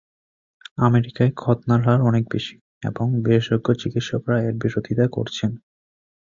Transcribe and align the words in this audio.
আমেরিকায় 0.81 1.31
খৎনার 1.37 1.81
হার 1.85 1.99
অনেক 2.01 2.23
বেশি, 2.31 2.55
এবং 2.83 3.05
বিশেষজ্ঞ 3.23 3.67
চিকিৎসকরা 3.81 4.37
এর 4.41 4.55
বিরোধিতা 4.61 5.05
করেছেন। 5.07 5.51